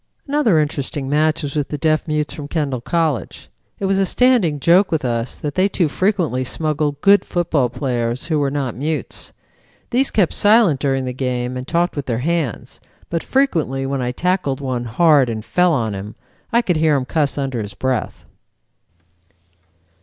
"Another 0.27 0.57
interesting 0.57 1.07
match 1.07 1.43
was 1.43 1.53
with 1.55 1.67
the 1.67 1.77
Deaf 1.77 2.07
Mutes 2.07 2.33
from 2.33 2.47
Kendall 2.47 2.81
College. 2.81 3.49
It 3.77 3.85
was 3.85 3.99
a 3.99 4.05
standing 4.07 4.59
joke 4.59 4.91
with 4.91 5.05
us 5.05 5.35
that 5.35 5.53
they 5.53 5.69
too 5.69 5.87
frequently 5.87 6.43
smuggled 6.43 6.99
good 7.01 7.23
football 7.23 7.69
players 7.69 8.25
who 8.25 8.39
were 8.39 8.49
not 8.49 8.73
mutes. 8.73 9.31
These 9.91 10.09
kept 10.09 10.33
silent 10.33 10.79
during 10.79 11.05
the 11.05 11.13
game 11.13 11.55
and 11.55 11.67
talked 11.67 11.95
with 11.95 12.07
their 12.07 12.17
hands, 12.25 12.79
but 13.11 13.21
frequently 13.23 13.85
when 13.85 14.01
I 14.01 14.11
tackled 14.11 14.59
one 14.59 14.85
hard 14.85 15.29
and 15.29 15.45
fell 15.45 15.71
on 15.71 15.93
him, 15.93 16.15
I 16.51 16.63
could 16.63 16.77
hear 16.77 16.95
him 16.95 17.05
cuss 17.05 17.37
under 17.37 17.61
his 17.61 17.75
breath." 17.75 18.25